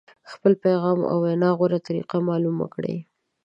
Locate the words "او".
1.11-1.17